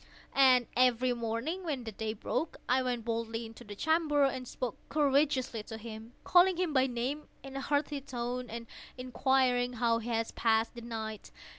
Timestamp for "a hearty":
7.55-8.01